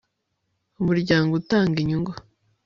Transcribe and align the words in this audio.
umuryango 0.79 1.31
utanga 1.41 1.77
inyungu 1.83 2.11